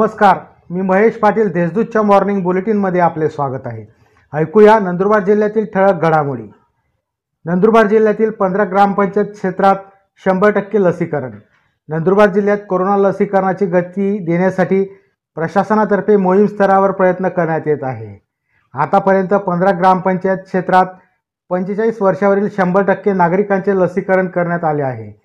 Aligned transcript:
नमस्कार. 0.00 0.38
मी 0.70 0.80
महेश 0.80 1.14
पाटील 1.14 1.52
देशदूतच्या 1.52 2.02
मॉर्निंग 2.02 2.42
बुलेटिनमध्ये 2.42 3.00
आपले 3.00 3.28
स्वागत 3.28 3.66
आहे. 3.66 3.86
ऐकूया 4.32 4.78
नंदुरबार 4.78 5.24
जिल्ह्यातील 5.24 5.66
ठळक 5.74 5.94
घडामोडी. 5.94 6.52
नंदुरबार 7.44 7.86
जिल्ह्यातील 7.86 8.30
पंधरा 8.30 8.64
ग्रामपंचायत 8.64 9.26
क्षेत्रात 9.26 9.76
शंभर 10.24 10.50
टक्के 10.50 10.82
लसीकरण. 10.82 11.30
नंदुरबार 11.88 12.28
जिल्ह्यात 12.28 12.58
कोरोना 12.68 12.96
लसीकरणाची 12.96 13.66
गती 13.66 14.18
देण्यासाठी 14.18 14.84
प्रशासनातर्फे 15.34 16.16
मोहीम 16.16 16.46
स्तरावर 16.46 16.90
प्रयत्न 16.90 17.28
करण्यात 17.28 17.60
येत 17.66 17.82
आहे. 17.82 18.22
आतापर्यंत 18.74 19.34
पंधरा 19.34 19.70
ग्रामपंचायत 19.70 20.38
क्षेत्रात 20.38 20.86
पंचेचाळीस 21.50 22.02
वर्षावरील 22.02 22.48
शंभर 22.56 22.82
टक्के 22.82 23.12
नागरिकांचे 23.12 23.76
लसीकरण 23.76 24.26
करण्यात 24.26 24.64
आले 24.64 24.82
आहे. 24.82 25.20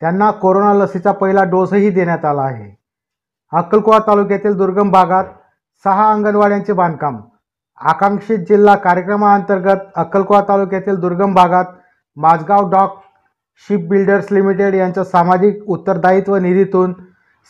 त्यांना 0.00 0.30
कोरोना 0.30 0.74
लसीचा 0.74 1.12
पहिला 1.12 1.44
डोसही 1.44 1.90
देण्यात 1.90 2.24
आला 2.24 2.42
आहे. 2.42 2.79
अक्कलकोवा 3.52 3.98
तालुक्यातील 3.98 4.56
दुर्गम 4.56 4.90
भागात 4.90 5.24
सहा 5.84 6.10
अंगणवाड्यांचे 6.12 6.72
बांधकाम. 6.72 7.16
आकांक्षित 7.78 8.38
जिल्हा 8.38 8.74
कार्यक्रमाअंतर्गत 8.76 9.76
अक्कलकोवा 9.96 10.40
तालुक्यातील 10.48 10.96
दुर्गम 10.96 11.34
भागात 11.34 11.64
Mazagon 12.16 12.70
dock 12.70 13.00
ship 13.68 13.88
builders 13.88 14.26
limited 14.32 14.74
यांच्या 14.74 15.04
सामाजिक 15.04 15.62
उत्तरदायित्व 15.66 16.36
निधीतून 16.36 16.94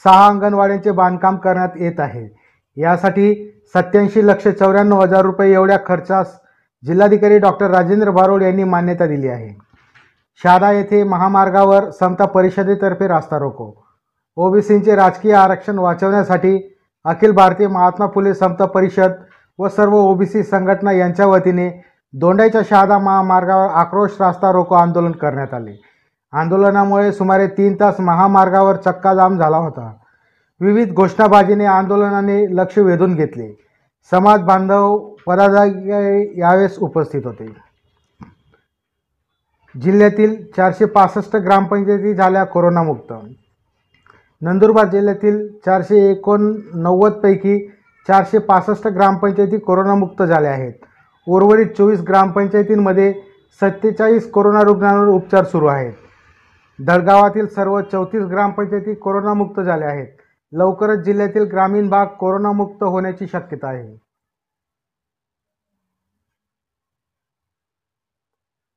सहा 0.05 0.27
अंगणवाड्यांचे 0.27 0.91
बांधकाम 0.91 1.37
करण्यात 1.37 1.69
येत 1.77 2.01
आहे. 2.01 2.29
यासाठी 2.77 3.35
सत्याऐंशी 3.75 4.27
लक्ष 4.27 4.49
चौऱ्याण्णव 4.49 5.01
हजार 5.01 5.23
रुपये 5.23 5.53
एवढ्या 5.53 5.79
खर्चास 5.87 6.41
जिल्हाधिकारी 6.87 7.39
डॉक्टर 7.39 7.71
राजेंद्र 7.71 8.11
बारोड 8.11 8.43
यांनी 8.43 8.65
मान्यता 8.65 9.07
दिली 9.07 9.29
आहे. 9.29 9.59
शहादा 10.43 10.73
येथे 10.73 11.03
महामार्गावर 11.05 11.91
समता 11.91 12.25
परिषदेतर्फे 12.25 13.09
रास्ता 13.09 13.39
रोको. 13.39 13.90
ओबीसींचे 14.41 14.95
राजकीय 14.97 15.33
आरक्षण 15.33 15.79
वाचवण्यासाठी 15.79 16.77
अखिल 17.05 17.31
भारतीय 17.31 17.67
महात्मा 17.67 18.07
फुले 18.07 18.35
समता 18.35 18.65
परिषद 18.65 19.13
व 19.59 19.69
सर्व 19.69 19.95
ओबीसी 19.95 20.43
संघटना 20.43 20.93
यांच्या 20.93 21.27
वतीने 21.27 21.85
दोंडाईच्या 22.13 22.61
शहादा 22.71 22.99
महामार्गावर 22.99 23.69
आक्रोश 23.69 24.11
रास्ता 24.21 24.53
रोको 24.53 24.75
आंदोलन 24.75 25.13
करण्यात 25.13 25.55
आले. 25.55 25.83
आंदोलनामुळे 26.33 27.13
सुमारे 27.13 27.47
तीन 27.47 27.75
तास 27.81 28.01
महामार्गावर 28.01 28.77
चक्काजाम 28.77 29.39
झाला 29.39 29.57
होता. 29.57 29.93
विविध 30.61 30.95
घोषणाबाजीने 30.95 31.65
आंदोलनाने 31.65 32.57
लक्ष 32.57 32.79
वेधून 32.79 33.15
घेतले. 33.15 33.53
समाज 34.11 34.41
बांधव 34.41 34.99
पदाधिकारी 35.27 36.41
यावेळेस 36.41 36.79
उपस्थित 36.79 37.23
होते. 37.25 37.57
जिल्ह्यातील 39.81 40.45
चारशे 40.57 40.85
पासष्ट 40.85 41.37
ग्रामपंचायती 41.37 42.15
झाल्या 42.15 42.45
कोरोनामुक्त. 42.45 43.13
नंदुरबार 44.43 44.87
जिल्ह्यातील 44.87 45.49
चारशे 45.67 46.11
एकोणनव्वदपैकी 46.11 47.59
चारशे 48.09 48.39
पासष्ट 48.39 48.87
ग्रामपंचायती 48.89 49.59
कोरोनामुक्त 49.59 50.23
झाल्या 50.23 50.53
आहेत. 50.53 50.73
उर्वरित 51.27 51.67
चोवीस 51.67 52.01
ग्रामपंचायतींमध्ये 52.01 53.13
सत्तेचाळीस 53.61 54.31
कोरोना 54.31 54.63
रुग्णांवर 54.63 55.07
उपचार 55.07 55.45
सुरू 55.45 55.67
आहेत. 55.67 55.93
दळगावातील 56.79 57.47
सर्व 57.47 57.81
चौतीस 57.81 58.23
ग्रामपंचायती 58.23 58.95
कोरोनामुक्त 58.95 59.61
झाल्या 59.61 59.89
आहेत. 59.89 60.07
लवकरच 60.53 60.99
जिल्ह्यातील 60.99 61.43
ग्रामीण 61.43 61.89
भाग 61.89 62.07
कोरोनामुक्त 62.07 62.83
होण्याची 62.83 63.27
शक्यता 63.27 63.69
आहे. 63.69 64.01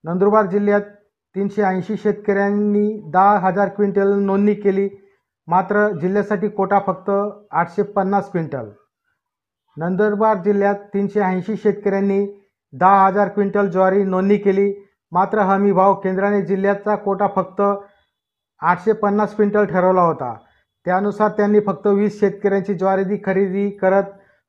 नंदुरबार 0.03 0.45
जिल्ह्यात 0.45 0.81
तीनशे 1.35 1.61
ऐंशी 1.61 1.97
शेतकऱ्यांनी 1.97 3.01
दहा 3.13 3.37
हजार 3.39 3.69
क्विंटल 3.69 4.19
नोंदणी 4.19 4.53
केली. 4.53 4.89
मात्र 5.47 5.89
जिल्ह्यासाठी 6.01 6.49
कोटा 6.49 6.79
फक्त 6.87 7.09
आठशे 7.51 7.83
पन्नास 7.83 8.31
क्विंटल. 8.31 8.69
नंदुरबार 9.77 10.37
जिल्ह्यात 10.37 10.75
तीनशे 10.93 11.19
ऐंशी 11.19 11.55
शेतकऱ्यांनी 11.55 12.25
दहा 12.73 13.05
हजार 13.05 13.29
क्विंटल 13.29 13.67
ज्वारी 13.67 14.03
नोंदणी 14.03 14.37
केली. 14.37 14.73
मात्र 15.11 15.39
हमी 15.39 15.71
भाव 15.71 15.93
केंद्राने 15.93 16.41
जिल्ह्याचा 16.41 16.95
कोटा 16.95 17.27
फक्त 17.35 17.61
आठशे 18.61 18.93
पन्नास 18.93 19.35
क्विंटल 19.35 19.65
ठरवला 19.65 20.01
होता. 20.01 20.33
त्यानुसार 20.85 21.31
त्यांनी 21.31 21.59
फक्त 21.59 21.87
वीस 21.87 22.19
शेतकऱ्यांची 22.19 22.73
ज्वारी 22.73 23.17
खरेदी 23.25 23.69
करत 23.69 24.03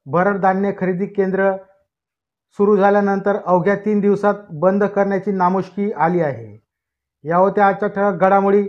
भरड 0.06 0.36
धान्य 0.36 0.72
खरेदी 0.78 1.06
केंद्र 1.06 1.52
सुरू 2.58 2.76
झाल्यानंतर 2.76 3.36
अवघ्या 3.46 3.74
तीन 3.76 4.00
दिवसात 4.00 4.34
बंद 4.52 4.84
करण्याची 4.84 5.32
नामुष्की 5.32 5.92
आली 5.92 6.20
आहे. 6.20 6.64
या 7.24 7.36
होत्या 7.36 7.66
आजच्या 7.66 7.88
ठळक 7.88 8.20
घडामोडी 8.20 8.68